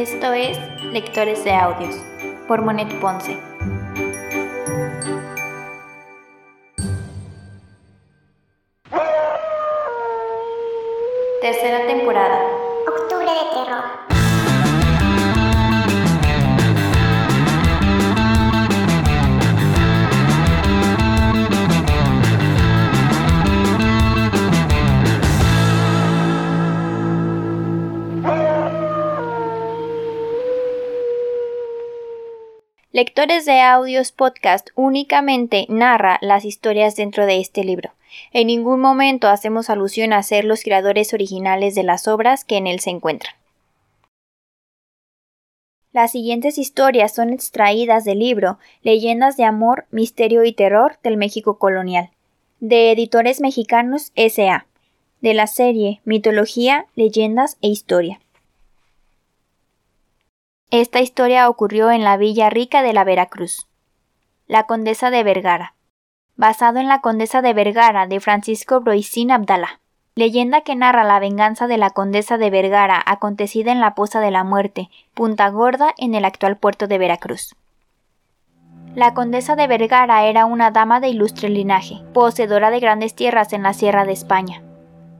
Esto 0.00 0.32
es 0.32 0.58
Lectores 0.94 1.44
de 1.44 1.52
Audios 1.52 1.94
por 2.48 2.62
Monet 2.62 2.88
Ponce. 3.00 3.36
Lectores 32.92 33.44
de 33.44 33.60
Audios 33.60 34.10
Podcast 34.10 34.70
únicamente 34.74 35.64
narra 35.68 36.18
las 36.22 36.44
historias 36.44 36.96
dentro 36.96 37.24
de 37.24 37.38
este 37.38 37.62
libro. 37.62 37.92
En 38.32 38.48
ningún 38.48 38.80
momento 38.80 39.28
hacemos 39.28 39.70
alusión 39.70 40.12
a 40.12 40.20
ser 40.24 40.44
los 40.44 40.64
creadores 40.64 41.14
originales 41.14 41.76
de 41.76 41.84
las 41.84 42.08
obras 42.08 42.44
que 42.44 42.56
en 42.56 42.66
él 42.66 42.80
se 42.80 42.90
encuentran. 42.90 43.32
Las 45.92 46.10
siguientes 46.10 46.58
historias 46.58 47.14
son 47.14 47.32
extraídas 47.32 48.04
del 48.04 48.18
libro 48.18 48.58
Leyendas 48.82 49.36
de 49.36 49.44
Amor, 49.44 49.86
Misterio 49.92 50.42
y 50.42 50.52
Terror 50.52 50.98
del 51.04 51.16
México 51.16 51.58
Colonial, 51.58 52.10
de 52.58 52.90
Editores 52.90 53.40
Mexicanos 53.40 54.10
S.A., 54.16 54.66
de 55.20 55.34
la 55.34 55.46
serie 55.46 56.00
Mitología, 56.04 56.86
Leyendas 56.96 57.56
e 57.62 57.68
Historia. 57.68 58.18
Esta 60.72 61.00
historia 61.00 61.48
ocurrió 61.48 61.90
en 61.90 62.04
la 62.04 62.16
Villa 62.16 62.48
Rica 62.48 62.82
de 62.82 62.92
la 62.92 63.02
Veracruz. 63.02 63.66
La 64.46 64.66
Condesa 64.68 65.10
de 65.10 65.24
Vergara. 65.24 65.74
Basado 66.36 66.78
en 66.78 66.86
la 66.86 67.00
Condesa 67.00 67.42
de 67.42 67.52
Vergara 67.52 68.06
de 68.06 68.20
Francisco 68.20 68.80
Broicín 68.80 69.32
Abdala. 69.32 69.80
Leyenda 70.14 70.60
que 70.60 70.76
narra 70.76 71.02
la 71.02 71.18
venganza 71.18 71.66
de 71.66 71.76
la 71.76 71.90
Condesa 71.90 72.38
de 72.38 72.50
Vergara 72.50 73.02
acontecida 73.04 73.72
en 73.72 73.80
la 73.80 73.96
Poza 73.96 74.20
de 74.20 74.30
la 74.30 74.44
Muerte, 74.44 74.90
Punta 75.12 75.48
Gorda, 75.48 75.92
en 75.98 76.14
el 76.14 76.24
actual 76.24 76.56
puerto 76.56 76.86
de 76.86 76.98
Veracruz. 76.98 77.56
La 78.94 79.12
Condesa 79.12 79.56
de 79.56 79.66
Vergara 79.66 80.24
era 80.26 80.44
una 80.44 80.70
dama 80.70 81.00
de 81.00 81.08
ilustre 81.08 81.48
linaje, 81.48 81.96
poseedora 82.14 82.70
de 82.70 82.78
grandes 82.78 83.16
tierras 83.16 83.52
en 83.52 83.64
la 83.64 83.72
Sierra 83.72 84.04
de 84.04 84.12
España 84.12 84.62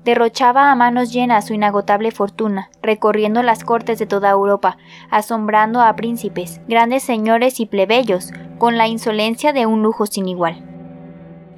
derrochaba 0.04 0.70
a 0.70 0.74
manos 0.74 1.12
llenas 1.12 1.46
su 1.46 1.54
inagotable 1.54 2.10
fortuna, 2.10 2.70
recorriendo 2.82 3.42
las 3.42 3.64
cortes 3.64 3.98
de 3.98 4.06
toda 4.06 4.30
Europa, 4.30 4.78
asombrando 5.10 5.80
a 5.80 5.94
príncipes, 5.94 6.60
grandes 6.68 7.02
señores 7.02 7.60
y 7.60 7.66
plebeyos, 7.66 8.32
con 8.58 8.78
la 8.78 8.88
insolencia 8.88 9.52
de 9.52 9.66
un 9.66 9.82
lujo 9.82 10.06
sin 10.06 10.28
igual. 10.28 10.64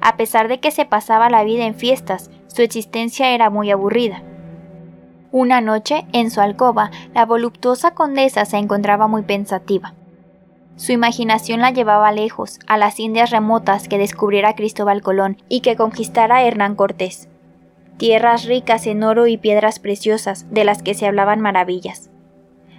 A 0.01 0.17
pesar 0.17 0.49
de 0.49 0.59
que 0.59 0.71
se 0.71 0.85
pasaba 0.85 1.29
la 1.29 1.43
vida 1.43 1.65
en 1.65 1.75
fiestas, 1.75 2.29
su 2.47 2.61
existencia 2.61 3.31
era 3.31 3.49
muy 3.49 3.71
aburrida. 3.71 4.21
Una 5.31 5.61
noche, 5.61 6.05
en 6.11 6.29
su 6.29 6.41
alcoba, 6.41 6.91
la 7.13 7.25
voluptuosa 7.25 7.91
condesa 7.91 8.45
se 8.45 8.57
encontraba 8.57 9.07
muy 9.07 9.23
pensativa. 9.23 9.95
Su 10.75 10.91
imaginación 10.91 11.61
la 11.61 11.71
llevaba 11.71 12.11
lejos, 12.11 12.59
a 12.67 12.77
las 12.77 12.99
Indias 12.99 13.31
remotas 13.31 13.87
que 13.87 13.97
descubriera 13.97 14.55
Cristóbal 14.55 15.01
Colón 15.01 15.37
y 15.49 15.61
que 15.61 15.75
conquistara 15.75 16.43
Hernán 16.43 16.75
Cortés 16.75 17.29
tierras 17.97 18.45
ricas 18.45 18.87
en 18.87 19.03
oro 19.03 19.27
y 19.27 19.37
piedras 19.37 19.79
preciosas, 19.79 20.45
de 20.51 20.63
las 20.63 20.83
que 20.83 20.93
se 20.93 21.05
hablaban 21.05 21.39
maravillas. 21.39 22.09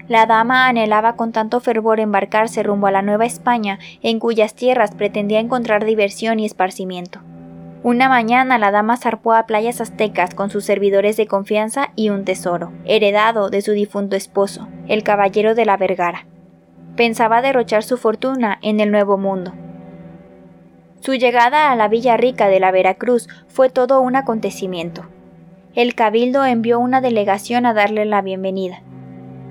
La 0.06 0.26
dama 0.26 0.68
anhelaba 0.68 1.16
con 1.16 1.32
tanto 1.32 1.60
fervor 1.60 1.98
embarcarse 1.98 2.62
rumbo 2.62 2.88
a 2.88 2.90
la 2.90 3.02
Nueva 3.02 3.24
España, 3.24 3.78
en 4.02 4.18
cuyas 4.18 4.54
tierras 4.54 4.94
pretendía 4.94 5.40
encontrar 5.40 5.84
diversión 5.84 6.38
y 6.40 6.44
esparcimiento. 6.44 7.20
Una 7.82 8.08
mañana 8.08 8.58
la 8.58 8.70
dama 8.70 8.96
zarpó 8.96 9.32
a 9.32 9.46
playas 9.46 9.80
aztecas 9.80 10.34
con 10.34 10.50
sus 10.50 10.64
servidores 10.64 11.16
de 11.16 11.26
confianza 11.26 11.90
y 11.96 12.10
un 12.10 12.24
tesoro, 12.24 12.72
heredado 12.84 13.50
de 13.50 13.62
su 13.62 13.72
difunto 13.72 14.16
esposo, 14.16 14.68
el 14.88 15.02
caballero 15.02 15.54
de 15.54 15.64
la 15.64 15.76
Vergara. 15.76 16.26
Pensaba 16.96 17.42
derrochar 17.42 17.82
su 17.82 17.96
fortuna 17.96 18.58
en 18.62 18.80
el 18.80 18.90
Nuevo 18.90 19.18
Mundo. 19.18 19.52
Su 21.04 21.12
llegada 21.12 21.70
a 21.70 21.76
la 21.76 21.88
Villa 21.88 22.16
Rica 22.16 22.48
de 22.48 22.60
la 22.60 22.70
Veracruz 22.70 23.28
fue 23.46 23.68
todo 23.68 24.00
un 24.00 24.16
acontecimiento. 24.16 25.04
El 25.74 25.94
cabildo 25.94 26.46
envió 26.46 26.80
una 26.80 27.02
delegación 27.02 27.66
a 27.66 27.74
darle 27.74 28.06
la 28.06 28.22
bienvenida. 28.22 28.80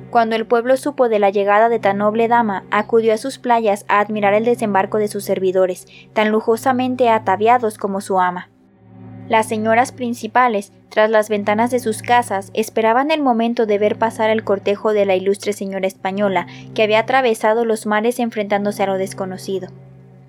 Cuando 0.10 0.36
el 0.36 0.48
pueblo 0.48 0.78
supo 0.78 1.10
de 1.10 1.20
la 1.20 1.30
llegada 1.30 1.70
de 1.70 1.78
tan 1.78 2.00
noble 2.00 2.28
dama, 2.28 2.64
acudió 2.72 3.14
a 3.14 3.20
sus 3.20 3.38
playas 3.38 3.86
a 3.88 4.00
admirar 4.00 4.34
el 4.34 4.46
desembarco 4.46 4.98
de 4.98 5.08
sus 5.08 5.26
servidores, 5.26 5.86
tan 6.14 6.32
lujosamente 6.32 7.10
ataviados 7.10 7.78
como 7.78 8.02
su 8.02 8.20
ama. 8.20 8.50
Las 9.30 9.48
señoras 9.48 9.92
principales, 9.92 10.74
tras 10.90 11.12
las 11.12 11.30
ventanas 11.30 11.70
de 11.70 11.78
sus 11.78 12.02
casas, 12.02 12.50
esperaban 12.56 13.12
el 13.12 13.22
momento 13.22 13.68
de 13.68 13.78
ver 13.78 14.00
pasar 14.00 14.32
el 14.32 14.44
cortejo 14.44 14.92
de 14.92 15.06
la 15.06 15.16
ilustre 15.16 15.54
señora 15.54 15.86
española, 15.86 16.48
que 16.74 16.82
había 16.82 16.98
atravesado 16.98 17.64
los 17.64 17.86
mares 17.86 18.18
enfrentándose 18.18 18.82
a 18.82 18.88
lo 18.88 18.98
desconocido. 18.98 19.68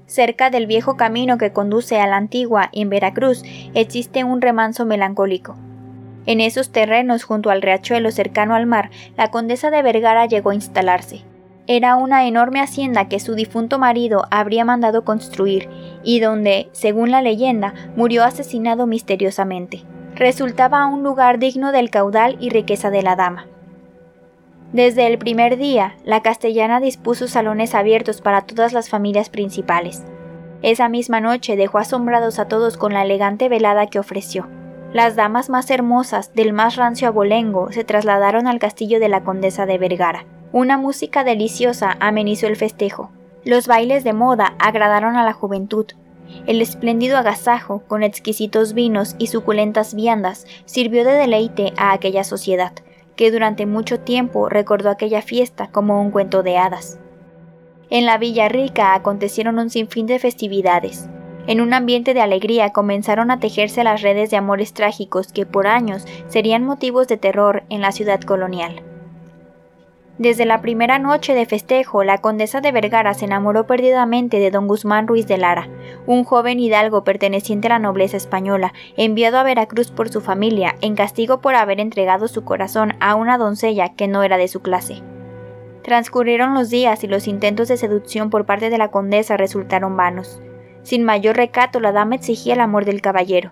Cerca 0.06 0.50
del 0.50 0.66
viejo 0.66 0.96
camino 0.96 1.38
que 1.38 1.52
conduce 1.52 2.00
a 2.00 2.06
la 2.06 2.16
antigua, 2.16 2.68
en 2.72 2.90
Veracruz, 2.90 3.42
existe 3.74 4.22
un 4.24 4.40
remanso 4.40 4.84
melancólico. 4.84 5.56
En 6.26 6.40
esos 6.40 6.70
terrenos, 6.70 7.24
junto 7.24 7.50
al 7.50 7.62
riachuelo 7.62 8.10
cercano 8.10 8.54
al 8.54 8.66
mar, 8.66 8.90
la 9.16 9.30
condesa 9.30 9.70
de 9.70 9.82
Vergara 9.82 10.26
llegó 10.26 10.50
a 10.50 10.54
instalarse. 10.54 11.22
Era 11.66 11.96
una 11.96 12.26
enorme 12.26 12.60
hacienda 12.60 13.08
que 13.08 13.20
su 13.20 13.34
difunto 13.34 13.78
marido 13.78 14.24
habría 14.30 14.66
mandado 14.66 15.04
construir 15.04 15.68
y 16.02 16.20
donde, 16.20 16.68
según 16.72 17.10
la 17.10 17.22
leyenda, 17.22 17.72
murió 17.96 18.24
asesinado 18.24 18.86
misteriosamente. 18.86 19.82
Resultaba 20.14 20.86
un 20.86 21.02
lugar 21.02 21.38
digno 21.38 21.72
del 21.72 21.88
caudal 21.90 22.36
y 22.38 22.50
riqueza 22.50 22.90
de 22.90 23.02
la 23.02 23.16
dama. 23.16 23.46
Desde 24.74 25.06
el 25.06 25.18
primer 25.18 25.56
día, 25.56 25.94
la 26.02 26.20
castellana 26.20 26.80
dispuso 26.80 27.28
salones 27.28 27.76
abiertos 27.76 28.20
para 28.20 28.40
todas 28.42 28.72
las 28.72 28.88
familias 28.88 29.28
principales. 29.28 30.02
Esa 30.62 30.88
misma 30.88 31.20
noche 31.20 31.54
dejó 31.54 31.78
asombrados 31.78 32.40
a 32.40 32.48
todos 32.48 32.76
con 32.76 32.92
la 32.92 33.04
elegante 33.04 33.48
velada 33.48 33.86
que 33.86 34.00
ofreció. 34.00 34.48
Las 34.92 35.14
damas 35.14 35.48
más 35.48 35.70
hermosas 35.70 36.34
del 36.34 36.52
más 36.52 36.74
rancio 36.74 37.06
abolengo 37.06 37.70
se 37.70 37.84
trasladaron 37.84 38.48
al 38.48 38.58
castillo 38.58 38.98
de 38.98 39.08
la 39.08 39.22
condesa 39.22 39.64
de 39.64 39.78
Vergara. 39.78 40.26
Una 40.50 40.76
música 40.76 41.22
deliciosa 41.22 41.96
amenizó 42.00 42.48
el 42.48 42.56
festejo. 42.56 43.12
Los 43.44 43.68
bailes 43.68 44.02
de 44.02 44.12
moda 44.12 44.56
agradaron 44.58 45.16
a 45.16 45.22
la 45.22 45.34
juventud. 45.34 45.86
El 46.48 46.60
espléndido 46.60 47.16
agasajo, 47.16 47.84
con 47.86 48.02
exquisitos 48.02 48.74
vinos 48.74 49.14
y 49.18 49.28
suculentas 49.28 49.94
viandas, 49.94 50.48
sirvió 50.64 51.04
de 51.04 51.12
deleite 51.12 51.72
a 51.76 51.92
aquella 51.92 52.24
sociedad 52.24 52.72
que 53.16 53.30
durante 53.30 53.66
mucho 53.66 54.00
tiempo 54.00 54.48
recordó 54.48 54.90
aquella 54.90 55.22
fiesta 55.22 55.68
como 55.70 56.00
un 56.00 56.10
cuento 56.10 56.42
de 56.42 56.56
hadas. 56.56 56.98
En 57.90 58.06
la 58.06 58.18
Villa 58.18 58.48
Rica 58.48 58.94
acontecieron 58.94 59.58
un 59.58 59.70
sinfín 59.70 60.06
de 60.06 60.18
festividades. 60.18 61.08
En 61.46 61.60
un 61.60 61.74
ambiente 61.74 62.14
de 62.14 62.22
alegría 62.22 62.70
comenzaron 62.70 63.30
a 63.30 63.38
tejerse 63.38 63.84
las 63.84 64.02
redes 64.02 64.30
de 64.30 64.38
amores 64.38 64.72
trágicos 64.72 65.32
que 65.32 65.44
por 65.44 65.66
años 65.66 66.06
serían 66.26 66.64
motivos 66.64 67.06
de 67.06 67.18
terror 67.18 67.64
en 67.68 67.82
la 67.82 67.92
ciudad 67.92 68.20
colonial. 68.20 68.82
Desde 70.18 70.44
la 70.44 70.60
primera 70.60 71.00
noche 71.00 71.34
de 71.34 71.44
festejo, 71.44 72.04
la 72.04 72.18
condesa 72.18 72.60
de 72.60 72.70
Vergara 72.70 73.14
se 73.14 73.24
enamoró 73.24 73.66
perdidamente 73.66 74.38
de 74.38 74.52
don 74.52 74.68
Guzmán 74.68 75.08
Ruiz 75.08 75.26
de 75.26 75.38
Lara, 75.38 75.68
un 76.06 76.22
joven 76.22 76.60
hidalgo 76.60 77.02
perteneciente 77.02 77.66
a 77.66 77.70
la 77.70 77.78
nobleza 77.80 78.16
española, 78.16 78.72
enviado 78.96 79.38
a 79.38 79.42
Veracruz 79.42 79.90
por 79.90 80.08
su 80.10 80.20
familia, 80.20 80.76
en 80.82 80.94
castigo 80.94 81.40
por 81.40 81.56
haber 81.56 81.80
entregado 81.80 82.28
su 82.28 82.44
corazón 82.44 82.94
a 83.00 83.16
una 83.16 83.38
doncella 83.38 83.94
que 83.96 84.06
no 84.06 84.22
era 84.22 84.36
de 84.36 84.46
su 84.46 84.62
clase. 84.62 85.02
Transcurrieron 85.82 86.54
los 86.54 86.70
días 86.70 87.02
y 87.02 87.08
los 87.08 87.26
intentos 87.26 87.66
de 87.66 87.76
seducción 87.76 88.30
por 88.30 88.46
parte 88.46 88.70
de 88.70 88.78
la 88.78 88.92
condesa 88.92 89.36
resultaron 89.36 89.96
vanos. 89.96 90.40
Sin 90.84 91.02
mayor 91.02 91.36
recato, 91.36 91.80
la 91.80 91.90
dama 91.90 92.14
exigía 92.14 92.54
el 92.54 92.60
amor 92.60 92.84
del 92.84 93.00
caballero. 93.00 93.50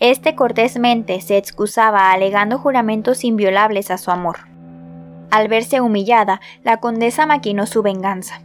Este 0.00 0.34
cortésmente 0.34 1.18
se 1.22 1.38
excusaba 1.38 2.12
alegando 2.12 2.58
juramentos 2.58 3.24
inviolables 3.24 3.90
a 3.90 3.96
su 3.96 4.10
amor. 4.10 4.53
Al 5.34 5.48
verse 5.48 5.80
humillada, 5.80 6.40
la 6.62 6.76
condesa 6.76 7.26
maquinó 7.26 7.66
su 7.66 7.82
venganza. 7.82 8.42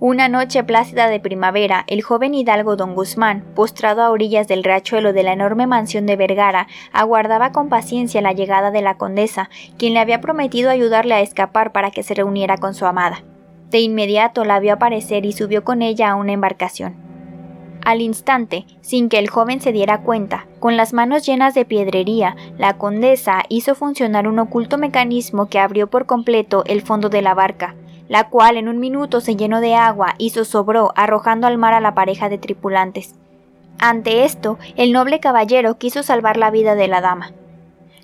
Una 0.00 0.28
noche 0.28 0.64
plácida 0.64 1.06
de 1.06 1.20
primavera, 1.20 1.84
el 1.86 2.02
joven 2.02 2.34
hidalgo 2.34 2.74
don 2.74 2.96
Guzmán, 2.96 3.44
postrado 3.54 4.02
a 4.02 4.10
orillas 4.10 4.48
del 4.48 4.64
riachuelo 4.64 5.12
de 5.12 5.22
la 5.22 5.32
enorme 5.32 5.68
mansión 5.68 6.06
de 6.06 6.16
Vergara, 6.16 6.66
aguardaba 6.92 7.52
con 7.52 7.68
paciencia 7.68 8.20
la 8.20 8.32
llegada 8.32 8.72
de 8.72 8.82
la 8.82 8.96
condesa, 8.96 9.48
quien 9.78 9.94
le 9.94 10.00
había 10.00 10.20
prometido 10.20 10.70
ayudarle 10.70 11.14
a 11.14 11.20
escapar 11.20 11.70
para 11.70 11.92
que 11.92 12.02
se 12.02 12.14
reuniera 12.14 12.56
con 12.56 12.74
su 12.74 12.84
amada. 12.84 13.22
De 13.70 13.78
inmediato 13.78 14.44
la 14.44 14.58
vio 14.58 14.72
aparecer 14.72 15.24
y 15.24 15.30
subió 15.30 15.62
con 15.62 15.82
ella 15.82 16.10
a 16.10 16.16
una 16.16 16.32
embarcación. 16.32 17.07
Al 17.88 18.02
instante, 18.02 18.66
sin 18.82 19.08
que 19.08 19.18
el 19.18 19.30
joven 19.30 19.62
se 19.62 19.72
diera 19.72 20.02
cuenta, 20.02 20.44
con 20.60 20.76
las 20.76 20.92
manos 20.92 21.24
llenas 21.24 21.54
de 21.54 21.64
piedrería, 21.64 22.36
la 22.58 22.76
condesa 22.76 23.44
hizo 23.48 23.74
funcionar 23.74 24.28
un 24.28 24.38
oculto 24.38 24.76
mecanismo 24.76 25.48
que 25.48 25.58
abrió 25.58 25.86
por 25.86 26.04
completo 26.04 26.64
el 26.66 26.82
fondo 26.82 27.08
de 27.08 27.22
la 27.22 27.32
barca, 27.32 27.76
la 28.06 28.28
cual 28.28 28.58
en 28.58 28.68
un 28.68 28.78
minuto 28.78 29.22
se 29.22 29.36
llenó 29.36 29.62
de 29.62 29.74
agua 29.74 30.16
y 30.18 30.28
zozobró, 30.28 30.92
arrojando 30.96 31.46
al 31.46 31.56
mar 31.56 31.72
a 31.72 31.80
la 31.80 31.94
pareja 31.94 32.28
de 32.28 32.36
tripulantes. 32.36 33.14
Ante 33.78 34.26
esto, 34.26 34.58
el 34.76 34.92
noble 34.92 35.18
caballero 35.18 35.78
quiso 35.78 36.02
salvar 36.02 36.36
la 36.36 36.50
vida 36.50 36.74
de 36.74 36.88
la 36.88 37.00
dama. 37.00 37.32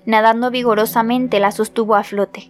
Nadando 0.07 0.49
vigorosamente 0.49 1.39
la 1.39 1.51
sostuvo 1.51 1.93
a 1.93 2.01
flote. 2.01 2.49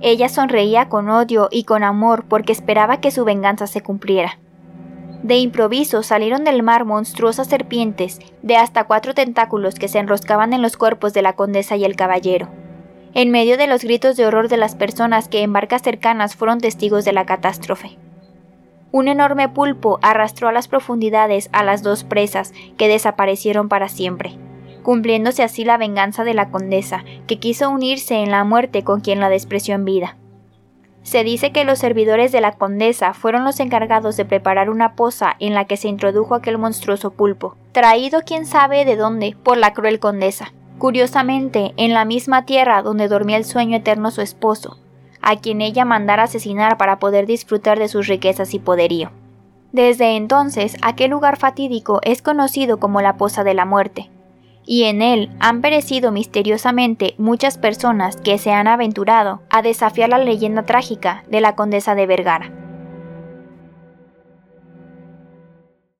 Ella 0.00 0.28
sonreía 0.28 0.88
con 0.88 1.10
odio 1.10 1.48
y 1.50 1.64
con 1.64 1.82
amor 1.82 2.26
porque 2.28 2.52
esperaba 2.52 3.00
que 3.00 3.10
su 3.10 3.24
venganza 3.24 3.66
se 3.66 3.80
cumpliera. 3.80 4.38
De 5.22 5.36
improviso 5.38 6.02
salieron 6.02 6.44
del 6.44 6.62
mar 6.62 6.84
monstruosas 6.84 7.48
serpientes 7.48 8.20
de 8.42 8.56
hasta 8.56 8.84
cuatro 8.84 9.14
tentáculos 9.14 9.74
que 9.74 9.88
se 9.88 9.98
enroscaban 9.98 10.52
en 10.52 10.62
los 10.62 10.76
cuerpos 10.76 11.12
de 11.12 11.22
la 11.22 11.34
condesa 11.34 11.76
y 11.76 11.84
el 11.84 11.96
caballero. 11.96 12.48
En 13.14 13.30
medio 13.30 13.56
de 13.56 13.66
los 13.66 13.82
gritos 13.82 14.16
de 14.16 14.26
horror 14.26 14.48
de 14.48 14.58
las 14.58 14.76
personas 14.76 15.28
que 15.28 15.42
en 15.42 15.52
barcas 15.52 15.82
cercanas 15.82 16.36
fueron 16.36 16.60
testigos 16.60 17.04
de 17.04 17.12
la 17.12 17.26
catástrofe. 17.26 17.98
Un 18.92 19.08
enorme 19.08 19.48
pulpo 19.48 19.98
arrastró 20.02 20.48
a 20.48 20.52
las 20.52 20.68
profundidades 20.68 21.50
a 21.52 21.64
las 21.64 21.82
dos 21.82 22.04
presas 22.04 22.52
que 22.76 22.88
desaparecieron 22.88 23.68
para 23.68 23.88
siempre, 23.88 24.38
cumpliéndose 24.82 25.42
así 25.42 25.64
la 25.64 25.76
venganza 25.76 26.24
de 26.24 26.34
la 26.34 26.50
condesa, 26.50 27.04
que 27.26 27.38
quiso 27.38 27.68
unirse 27.70 28.16
en 28.16 28.30
la 28.30 28.44
muerte 28.44 28.84
con 28.84 29.00
quien 29.00 29.20
la 29.20 29.28
despreció 29.28 29.74
en 29.74 29.84
vida. 29.84 30.16
Se 31.08 31.24
dice 31.24 31.52
que 31.52 31.64
los 31.64 31.78
servidores 31.78 32.32
de 32.32 32.42
la 32.42 32.52
condesa 32.52 33.14
fueron 33.14 33.42
los 33.42 33.60
encargados 33.60 34.18
de 34.18 34.26
preparar 34.26 34.68
una 34.68 34.92
poza 34.92 35.36
en 35.38 35.54
la 35.54 35.64
que 35.64 35.78
se 35.78 35.88
introdujo 35.88 36.34
aquel 36.34 36.58
monstruoso 36.58 37.12
pulpo, 37.12 37.56
traído 37.72 38.20
quién 38.26 38.44
sabe 38.44 38.84
de 38.84 38.94
dónde 38.94 39.34
por 39.42 39.56
la 39.56 39.72
cruel 39.72 40.00
condesa. 40.00 40.52
Curiosamente, 40.76 41.72
en 41.78 41.94
la 41.94 42.04
misma 42.04 42.44
tierra 42.44 42.82
donde 42.82 43.08
dormía 43.08 43.38
el 43.38 43.46
sueño 43.46 43.78
eterno 43.78 44.10
su 44.10 44.20
esposo, 44.20 44.76
a 45.22 45.36
quien 45.36 45.62
ella 45.62 45.86
mandara 45.86 46.24
asesinar 46.24 46.76
para 46.76 46.98
poder 46.98 47.24
disfrutar 47.24 47.78
de 47.78 47.88
sus 47.88 48.06
riquezas 48.06 48.52
y 48.52 48.58
poderío. 48.58 49.10
Desde 49.72 50.14
entonces, 50.14 50.76
aquel 50.82 51.12
lugar 51.12 51.38
fatídico 51.38 52.00
es 52.02 52.20
conocido 52.20 52.76
como 52.80 53.00
la 53.00 53.16
Poza 53.16 53.44
de 53.44 53.54
la 53.54 53.64
Muerte, 53.64 54.10
y 54.68 54.84
en 54.84 55.00
él 55.00 55.30
han 55.40 55.62
perecido 55.62 56.12
misteriosamente 56.12 57.14
muchas 57.16 57.56
personas 57.56 58.16
que 58.16 58.36
se 58.36 58.52
han 58.52 58.68
aventurado 58.68 59.40
a 59.48 59.62
desafiar 59.62 60.10
la 60.10 60.18
leyenda 60.18 60.64
trágica 60.64 61.24
de 61.26 61.40
la 61.40 61.56
condesa 61.56 61.94
de 61.94 62.06
Vergara. 62.06 62.57